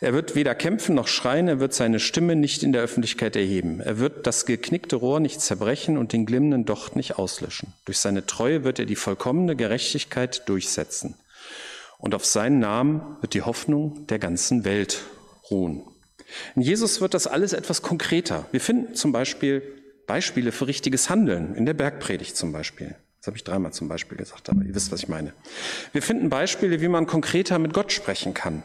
Er 0.00 0.12
wird 0.12 0.36
weder 0.36 0.54
kämpfen 0.54 0.94
noch 0.94 1.08
schreien, 1.08 1.48
er 1.48 1.58
wird 1.58 1.74
seine 1.74 1.98
Stimme 1.98 2.36
nicht 2.36 2.62
in 2.62 2.72
der 2.72 2.82
Öffentlichkeit 2.82 3.34
erheben. 3.34 3.80
Er 3.80 3.98
wird 3.98 4.28
das 4.28 4.46
geknickte 4.46 4.94
Rohr 4.94 5.18
nicht 5.18 5.40
zerbrechen 5.40 5.98
und 5.98 6.12
den 6.12 6.24
glimmenden 6.24 6.66
Docht 6.66 6.94
nicht 6.94 7.18
auslöschen. 7.18 7.72
Durch 7.84 7.98
seine 7.98 8.26
Treue 8.26 8.62
wird 8.62 8.78
er 8.78 8.86
die 8.86 8.96
vollkommene 8.96 9.56
Gerechtigkeit 9.56 10.48
durchsetzen 10.48 11.16
und 12.02 12.16
auf 12.16 12.26
seinen 12.26 12.58
Namen 12.58 13.16
wird 13.20 13.32
die 13.32 13.42
Hoffnung 13.42 14.06
der 14.08 14.18
ganzen 14.18 14.64
Welt 14.64 15.02
ruhen. 15.50 15.84
In 16.56 16.62
Jesus 16.62 17.00
wird 17.00 17.14
das 17.14 17.28
alles 17.28 17.52
etwas 17.52 17.80
konkreter. 17.80 18.44
Wir 18.50 18.60
finden 18.60 18.94
zum 18.94 19.12
Beispiel 19.12 19.62
Beispiele 20.08 20.50
für 20.50 20.66
richtiges 20.66 21.08
Handeln, 21.08 21.54
in 21.54 21.64
der 21.64 21.74
Bergpredigt 21.74 22.36
zum 22.36 22.50
Beispiel. 22.50 22.96
Das 23.20 23.28
habe 23.28 23.36
ich 23.36 23.44
dreimal 23.44 23.72
zum 23.72 23.86
Beispiel 23.86 24.18
gesagt, 24.18 24.50
aber 24.50 24.64
ihr 24.64 24.74
wisst, 24.74 24.90
was 24.90 25.04
ich 25.04 25.08
meine. 25.08 25.32
Wir 25.92 26.02
finden 26.02 26.28
Beispiele, 26.28 26.80
wie 26.80 26.88
man 26.88 27.06
konkreter 27.06 27.60
mit 27.60 27.72
Gott 27.72 27.92
sprechen 27.92 28.34
kann, 28.34 28.64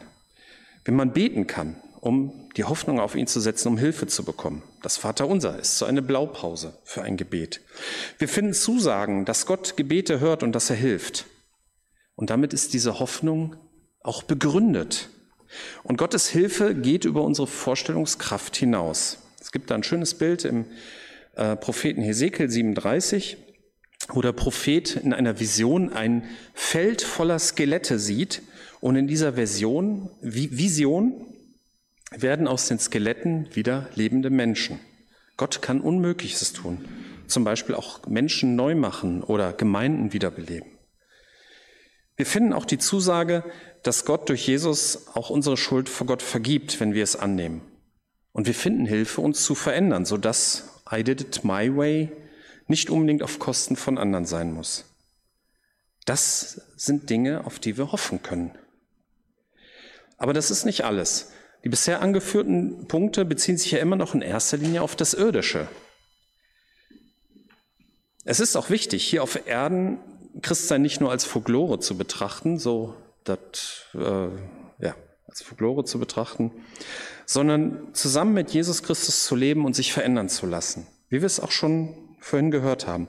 wie 0.84 0.92
man 0.92 1.14
beten 1.14 1.46
kann, 1.46 1.76
um 2.02 2.50
die 2.58 2.64
Hoffnung 2.64 3.00
auf 3.00 3.14
ihn 3.14 3.28
zu 3.28 3.40
setzen, 3.40 3.68
um 3.68 3.78
Hilfe 3.78 4.08
zu 4.08 4.24
bekommen. 4.26 4.64
Das 4.82 4.98
Vaterunser 4.98 5.60
ist 5.60 5.78
so 5.78 5.86
eine 5.86 6.02
Blaupause 6.02 6.76
für 6.84 7.04
ein 7.04 7.18
Gebet. 7.18 7.62
Wir 8.18 8.28
finden 8.28 8.54
Zusagen, 8.54 9.26
dass 9.26 9.46
Gott 9.46 9.78
Gebete 9.78 10.20
hört 10.20 10.42
und 10.42 10.54
dass 10.54 10.72
er 10.72 10.76
hilft. 10.76 11.28
Und 12.18 12.32
damit 12.32 12.52
ist 12.52 12.74
diese 12.74 13.00
Hoffnung 13.00 13.56
auch 14.02 14.24
begründet. 14.24 15.10
Und 15.84 15.98
Gottes 15.98 16.28
Hilfe 16.28 16.76
geht 16.76 17.06
über 17.06 17.22
unsere 17.22 17.48
Vorstellungskraft 17.48 18.58
hinaus. 18.58 19.20
Es 19.40 19.52
gibt 19.52 19.70
da 19.70 19.76
ein 19.76 19.84
schönes 19.84 20.16
Bild 20.16 20.44
im 20.44 20.66
äh, 21.36 21.56
Propheten 21.56 22.02
Hesekiel 22.02 22.50
37, 22.50 23.38
wo 24.10 24.22
der 24.22 24.32
Prophet 24.32 24.96
in 24.96 25.14
einer 25.14 25.40
Vision 25.40 25.94
ein 25.94 26.24
Feld 26.54 27.04
voller 27.04 27.38
Skelette 27.38 28.00
sieht. 28.00 28.42
Und 28.82 28.96
in 28.96 29.08
dieser 29.08 29.34
Version, 29.34 30.10
Vision 30.22 31.24
werden 32.12 32.48
aus 32.48 32.68
den 32.68 32.80
Skeletten 32.80 33.48
wieder 33.54 33.90
lebende 33.94 34.32
Menschen. 34.32 34.80
Gott 35.38 35.62
kann 35.62 35.82
Unmögliches 35.82 36.52
tun. 36.52 36.84
Zum 37.28 37.44
Beispiel 37.44 37.76
auch 37.76 38.08
Menschen 38.08 38.56
neu 38.56 38.74
machen 38.74 39.22
oder 39.22 39.54
Gemeinden 39.54 40.14
wiederbeleben. 40.14 40.77
Wir 42.18 42.26
finden 42.26 42.52
auch 42.52 42.66
die 42.66 42.80
Zusage, 42.80 43.44
dass 43.84 44.04
Gott 44.04 44.28
durch 44.28 44.48
Jesus 44.48 45.08
auch 45.14 45.30
unsere 45.30 45.56
Schuld 45.56 45.88
vor 45.88 46.08
Gott 46.08 46.24
vergibt, 46.24 46.80
wenn 46.80 46.94
wir 46.94 47.04
es 47.04 47.16
annehmen. 47.16 47.62
Und 48.34 48.48
wir 48.48 48.56
finden 48.56 48.86
Hilfe, 48.86 49.22
uns 49.22 49.44
zu 49.44 49.56
verändern, 49.56 50.04
sodass 50.04 50.82
I 50.92 51.04
did 51.04 51.22
it 51.22 51.44
my 51.44 51.76
way 51.76 52.12
nicht 52.68 52.90
unbedingt 52.90 53.24
auf 53.24 53.40
Kosten 53.40 53.76
von 53.76 53.98
anderen 53.98 54.26
sein 54.26 54.52
muss. 54.52 54.86
Das 56.06 56.62
sind 56.76 57.10
Dinge, 57.10 57.46
auf 57.46 57.60
die 57.60 57.78
wir 57.78 57.92
hoffen 57.92 58.24
können. 58.24 58.52
Aber 60.18 60.34
das 60.34 60.52
ist 60.52 60.66
nicht 60.66 60.86
alles. 60.86 61.32
Die 61.64 61.70
bisher 61.70 62.02
angeführten 62.02 62.88
Punkte 62.88 63.26
beziehen 63.26 63.58
sich 63.58 63.72
ja 63.72 63.80
immer 63.80 63.96
noch 63.96 64.16
in 64.16 64.22
erster 64.22 64.58
Linie 64.58 64.82
auf 64.82 64.96
das 64.96 65.14
Irdische. 65.14 65.68
Es 68.26 68.40
ist 68.40 68.56
auch 68.56 68.70
wichtig, 68.70 69.04
hier 69.04 69.22
auf 69.22 69.48
Erden 69.48 70.00
Christsein 70.42 70.82
nicht 70.82 71.02
nur 71.02 71.12
als 71.12 71.26
Folklore 71.26 71.80
zu 71.80 71.98
betrachten, 71.98 72.60
so 72.60 72.94
das, 73.24 73.38
äh, 73.94 74.30
ja, 74.80 74.96
als 75.28 75.42
Folklore 75.42 75.86
zu 75.86 76.00
betrachten, 76.00 76.52
sondern 77.26 77.94
zusammen 77.94 78.34
mit 78.34 78.52
Jesus 78.52 78.84
Christus 78.84 79.26
zu 79.26 79.36
leben 79.36 79.66
und 79.66 79.76
sich 79.76 79.94
verändern 79.94 80.30
zu 80.30 80.46
lassen, 80.46 80.88
wie 81.10 81.22
wir 81.22 81.26
es 81.26 81.40
auch 81.40 81.52
schon 81.52 81.96
vorhin 82.20 82.52
gehört 82.52 82.88
haben. 82.88 83.08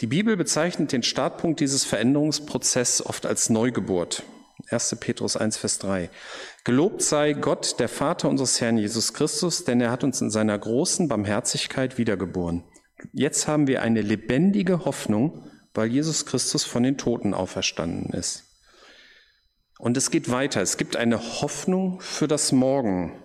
Die 0.00 0.06
Bibel 0.06 0.36
bezeichnet 0.36 0.92
den 0.92 1.02
Startpunkt 1.02 1.60
dieses 1.60 1.84
Veränderungsprozesses 1.84 3.04
oft 3.04 3.26
als 3.26 3.50
Neugeburt. 3.50 4.22
1. 4.70 4.96
Petrus 5.00 5.36
1, 5.36 5.56
Vers 5.56 5.78
3. 5.78 6.10
Gelobt 6.64 7.02
sei 7.02 7.32
Gott, 7.32 7.78
der 7.78 7.88
Vater 7.88 8.28
unseres 8.28 8.60
Herrn 8.60 8.76
Jesus 8.76 9.14
Christus, 9.14 9.64
denn 9.64 9.80
er 9.80 9.90
hat 9.90 10.02
uns 10.02 10.20
in 10.20 10.30
seiner 10.30 10.58
großen 10.58 11.08
Barmherzigkeit 11.08 11.96
wiedergeboren. 11.96 12.64
Jetzt 13.12 13.46
haben 13.46 13.68
wir 13.68 13.82
eine 13.82 14.02
lebendige 14.02 14.84
Hoffnung 14.84 15.48
weil 15.74 15.88
Jesus 15.88 16.26
Christus 16.26 16.64
von 16.64 16.82
den 16.82 16.98
Toten 16.98 17.34
auferstanden 17.34 18.12
ist. 18.12 18.44
Und 19.78 19.96
es 19.96 20.10
geht 20.10 20.30
weiter. 20.30 20.60
Es 20.60 20.76
gibt 20.76 20.96
eine 20.96 21.20
Hoffnung 21.40 22.00
für 22.00 22.26
das 22.26 22.52
Morgen. 22.52 23.22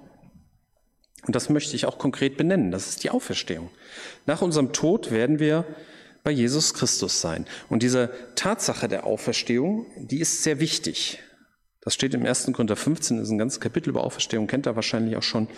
Und 1.25 1.35
das 1.35 1.49
möchte 1.49 1.75
ich 1.75 1.85
auch 1.85 1.97
konkret 1.97 2.37
benennen. 2.37 2.71
Das 2.71 2.87
ist 2.87 3.03
die 3.03 3.09
Auferstehung. 3.09 3.69
Nach 4.25 4.41
unserem 4.41 4.71
Tod 4.71 5.09
werden 5.09 5.39
wir 5.39 5.65
bei 6.23 6.31
Jesus 6.31 6.73
Christus 6.73 7.21
sein. 7.21 7.45
Und 7.69 7.83
diese 7.83 8.11
Tatsache 8.35 8.87
der 8.87 9.05
Auferstehung, 9.05 9.87
die 9.97 10.19
ist 10.19 10.43
sehr 10.43 10.59
wichtig. 10.59 11.19
Das 11.81 11.93
steht 11.93 12.13
im 12.13 12.25
1. 12.25 12.51
Korinther 12.53 12.77
15, 12.77 13.17
das 13.17 13.27
ist 13.27 13.31
ein 13.31 13.37
ganzes 13.37 13.59
Kapitel 13.59 13.89
über 13.89 14.03
Auferstehung, 14.03 14.47
kennt 14.47 14.67
ihr 14.67 14.75
wahrscheinlich 14.75 15.17
auch 15.17 15.23
schon. 15.23 15.49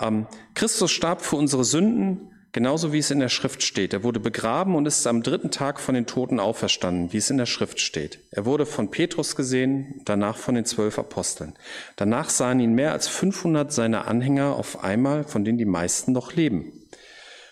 Ähm, 0.00 0.28
Christus 0.54 0.92
starb 0.92 1.22
für 1.22 1.34
unsere 1.34 1.64
Sünden, 1.64 2.30
Genauso 2.52 2.92
wie 2.92 2.98
es 2.98 3.10
in 3.10 3.20
der 3.20 3.28
Schrift 3.28 3.62
steht. 3.62 3.92
Er 3.92 4.02
wurde 4.02 4.20
begraben 4.20 4.74
und 4.74 4.86
ist 4.86 5.06
am 5.06 5.22
dritten 5.22 5.50
Tag 5.50 5.78
von 5.80 5.94
den 5.94 6.06
Toten 6.06 6.40
auferstanden, 6.40 7.12
wie 7.12 7.18
es 7.18 7.28
in 7.28 7.36
der 7.36 7.46
Schrift 7.46 7.80
steht. 7.80 8.20
Er 8.30 8.46
wurde 8.46 8.64
von 8.64 8.90
Petrus 8.90 9.36
gesehen, 9.36 10.00
danach 10.06 10.38
von 10.38 10.54
den 10.54 10.64
zwölf 10.64 10.98
Aposteln. 10.98 11.54
Danach 11.96 12.30
sahen 12.30 12.60
ihn 12.60 12.72
mehr 12.72 12.92
als 12.92 13.06
500 13.06 13.70
seiner 13.70 14.08
Anhänger 14.08 14.56
auf 14.56 14.82
einmal, 14.82 15.24
von 15.24 15.44
denen 15.44 15.58
die 15.58 15.66
meisten 15.66 16.12
noch 16.12 16.34
leben. 16.34 16.72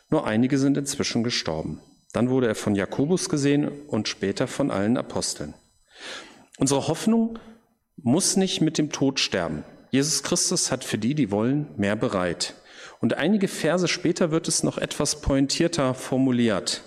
Nur 0.08 0.26
einige 0.26 0.56
sind 0.56 0.78
inzwischen 0.78 1.22
gestorben. 1.22 1.80
Dann 2.12 2.30
wurde 2.30 2.46
er 2.46 2.54
von 2.54 2.74
Jakobus 2.74 3.28
gesehen 3.28 3.68
und 3.88 4.08
später 4.08 4.46
von 4.46 4.70
allen 4.70 4.96
Aposteln. 4.96 5.52
Unsere 6.56 6.88
Hoffnung 6.88 7.38
muss 7.96 8.36
nicht 8.36 8.62
mit 8.62 8.78
dem 8.78 8.90
Tod 8.90 9.20
sterben. 9.20 9.64
Jesus 9.90 10.22
Christus 10.22 10.70
hat 10.72 10.84
für 10.84 10.96
die, 10.96 11.14
die 11.14 11.30
wollen, 11.30 11.68
mehr 11.76 11.96
bereit. 11.96 12.54
Und 13.00 13.14
einige 13.14 13.48
Verse 13.48 13.88
später 13.88 14.30
wird 14.30 14.48
es 14.48 14.62
noch 14.62 14.78
etwas 14.78 15.20
pointierter 15.20 15.94
formuliert. 15.94 16.82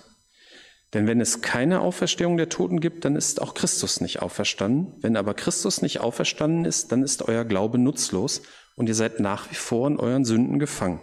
Denn 0.92 1.06
wenn 1.06 1.20
es 1.20 1.40
keine 1.40 1.80
Auferstehung 1.80 2.36
der 2.36 2.48
Toten 2.48 2.80
gibt, 2.80 3.04
dann 3.04 3.14
ist 3.14 3.40
auch 3.40 3.54
Christus 3.54 4.00
nicht 4.00 4.20
auferstanden. 4.22 4.94
Wenn 5.00 5.16
aber 5.16 5.34
Christus 5.34 5.82
nicht 5.82 6.00
auferstanden 6.00 6.64
ist, 6.64 6.90
dann 6.90 7.02
ist 7.02 7.22
euer 7.22 7.44
Glaube 7.44 7.78
nutzlos 7.78 8.42
und 8.74 8.88
ihr 8.88 8.94
seid 8.94 9.20
nach 9.20 9.50
wie 9.50 9.54
vor 9.54 9.86
in 9.86 9.98
euren 9.98 10.24
Sünden 10.24 10.58
gefangen. 10.58 11.00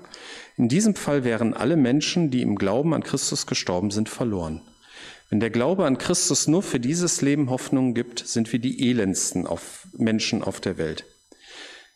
In 0.58 0.68
diesem 0.68 0.96
Fall 0.96 1.24
wären 1.24 1.54
alle 1.54 1.78
Menschen, 1.78 2.32
die 2.32 2.42
im 2.42 2.56
Glauben 2.56 2.94
an 2.94 3.04
Christus 3.04 3.48
gestorben 3.48 3.92
sind, 3.92 4.10
verloren. 4.10 4.62
Wenn 5.30 5.40
der 5.40 5.52
Glaube 5.52 5.86
an 5.86 5.98
Christus 5.98 6.48
nur 6.48 6.64
für 6.64 6.80
dieses 6.80 7.22
Leben 7.22 7.50
Hoffnung 7.50 7.94
gibt, 7.94 8.28
sind 8.28 8.52
wir 8.52 8.60
die 8.60 8.90
elendsten 8.90 9.46
auf 9.46 9.88
Menschen 9.98 10.44
auf 10.44 10.60
der 10.60 10.78
Welt. 10.78 11.06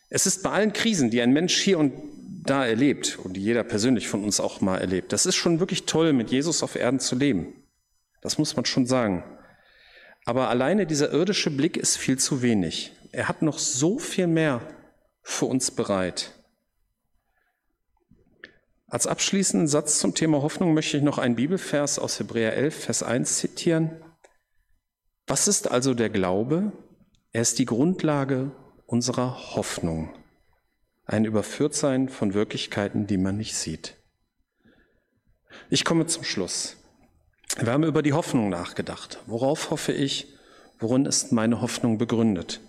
Es 0.09 0.25
ist 0.25 0.43
bei 0.43 0.51
allen 0.51 0.73
Krisen, 0.73 1.09
die 1.09 1.21
ein 1.21 1.31
Mensch 1.31 1.57
hier 1.57 1.79
und 1.79 1.93
da 2.43 2.65
erlebt 2.65 3.19
und 3.23 3.33
die 3.33 3.41
jeder 3.41 3.63
persönlich 3.63 4.07
von 4.07 4.23
uns 4.23 4.39
auch 4.39 4.61
mal 4.61 4.77
erlebt, 4.77 5.13
das 5.13 5.25
ist 5.25 5.35
schon 5.35 5.59
wirklich 5.59 5.85
toll, 5.85 6.13
mit 6.13 6.31
Jesus 6.31 6.63
auf 6.63 6.75
Erden 6.75 6.99
zu 6.99 7.15
leben. 7.15 7.53
Das 8.21 8.37
muss 8.37 8.55
man 8.55 8.65
schon 8.65 8.85
sagen. 8.85 9.23
Aber 10.25 10.49
alleine 10.49 10.85
dieser 10.85 11.11
irdische 11.11 11.49
Blick 11.49 11.77
ist 11.77 11.97
viel 11.97 12.17
zu 12.17 12.41
wenig. 12.41 12.91
Er 13.11 13.27
hat 13.27 13.41
noch 13.41 13.57
so 13.57 13.99
viel 13.99 14.27
mehr 14.27 14.61
für 15.23 15.45
uns 15.45 15.71
bereit. 15.71 16.33
Als 18.87 19.07
abschließenden 19.07 19.67
Satz 19.67 19.99
zum 19.99 20.15
Thema 20.15 20.41
Hoffnung 20.41 20.73
möchte 20.73 20.97
ich 20.97 21.03
noch 21.03 21.17
einen 21.17 21.35
Bibelvers 21.35 21.97
aus 21.97 22.19
Hebräer 22.19 22.55
11, 22.55 22.75
Vers 22.75 23.03
1 23.03 23.37
zitieren. 23.37 24.03
Was 25.27 25.47
ist 25.47 25.71
also 25.71 25.93
der 25.93 26.09
Glaube? 26.09 26.73
Er 27.31 27.41
ist 27.41 27.57
die 27.59 27.65
Grundlage 27.65 28.51
unserer 28.85 29.55
Hoffnung. 29.55 30.13
Ein 31.11 31.25
Überführtsein 31.25 32.07
von 32.07 32.33
Wirklichkeiten, 32.33 33.05
die 33.05 33.17
man 33.17 33.35
nicht 33.35 33.53
sieht. 33.53 33.97
Ich 35.69 35.83
komme 35.83 36.05
zum 36.05 36.23
Schluss. 36.23 36.77
Wir 37.59 37.73
haben 37.73 37.83
über 37.83 38.01
die 38.01 38.13
Hoffnung 38.13 38.47
nachgedacht. 38.47 39.19
Worauf 39.25 39.71
hoffe 39.71 39.91
ich? 39.91 40.27
Worin 40.79 41.05
ist 41.05 41.33
meine 41.33 41.59
Hoffnung 41.59 41.97
begründet? 41.97 42.61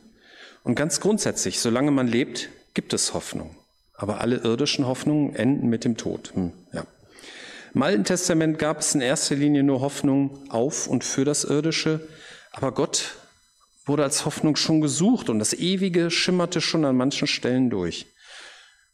Und 0.65 0.75
ganz 0.75 0.99
grundsätzlich, 0.99 1.61
solange 1.61 1.93
man 1.93 2.09
lebt, 2.09 2.49
gibt 2.75 2.93
es 2.95 3.15
Hoffnung. 3.15 3.55
Aber 3.95 4.21
alle 4.21 4.39
irdischen 4.39 4.89
Hoffnungen 4.89 5.37
enden 5.37 5.69
mit 5.69 5.85
dem 5.85 5.97
Tod. 5.97 6.33
Hm, 6.35 6.53
ja. 6.73 6.85
Im 7.75 7.83
Alten 7.83 8.03
Testament 8.03 8.59
gab 8.59 8.81
es 8.81 8.93
in 8.93 9.03
erster 9.03 9.37
Linie 9.37 9.63
nur 9.63 9.81
Hoffnung 9.83 10.51
auf 10.51 10.89
und 10.89 11.05
für 11.05 11.25
das 11.25 11.45
Irdische, 11.45 12.09
aber 12.51 12.73
Gott 12.73 13.15
wurde 13.87 14.03
als 14.03 14.25
Hoffnung 14.25 14.57
schon 14.57 14.81
gesucht 14.81 15.31
und 15.31 15.39
das 15.39 15.55
Ewige 15.55 16.11
schimmerte 16.11 16.61
schon 16.61 16.85
an 16.85 16.97
manchen 16.97 17.29
Stellen 17.29 17.71
durch. 17.71 18.07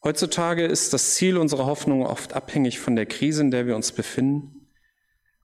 Heutzutage 0.04 0.64
ist 0.64 0.92
das 0.92 1.14
Ziel 1.14 1.36
unserer 1.36 1.66
Hoffnung 1.66 2.06
oft 2.06 2.34
abhängig 2.34 2.78
von 2.78 2.94
der 2.94 3.06
Krise, 3.06 3.42
in 3.42 3.50
der 3.50 3.66
wir 3.66 3.74
uns 3.74 3.92
befinden. 3.92 4.68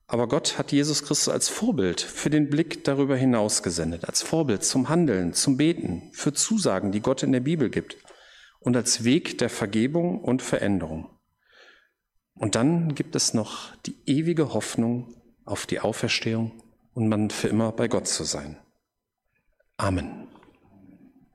Aber 0.07 0.27
Gott 0.27 0.57
hat 0.57 0.71
Jesus 0.71 1.03
Christus 1.03 1.29
als 1.29 1.49
Vorbild 1.49 1.99
für 1.99 2.29
den 2.29 2.49
Blick 2.49 2.83
darüber 2.83 3.17
hinaus 3.17 3.63
gesendet, 3.63 4.05
als 4.05 4.21
Vorbild 4.21 4.63
zum 4.63 4.87
Handeln, 4.87 5.33
zum 5.33 5.57
Beten, 5.57 6.09
für 6.13 6.31
Zusagen, 6.31 6.91
die 6.91 7.01
Gott 7.01 7.23
in 7.23 7.31
der 7.31 7.39
Bibel 7.39 7.69
gibt 7.69 7.97
und 8.59 8.75
als 8.75 9.03
Weg 9.03 9.39
der 9.39 9.49
Vergebung 9.49 10.23
und 10.23 10.41
Veränderung. 10.41 11.09
Und 12.35 12.55
dann 12.55 12.93
gibt 12.95 13.15
es 13.15 13.33
noch 13.33 13.75
die 13.85 13.95
ewige 14.05 14.53
Hoffnung 14.53 15.15
auf 15.43 15.65
die 15.65 15.79
Auferstehung 15.79 16.63
und 16.93 17.07
man 17.07 17.29
für 17.29 17.47
immer 17.47 17.71
bei 17.71 17.87
Gott 17.87 18.07
zu 18.07 18.23
sein. 18.23 18.57
Amen. 19.77 20.24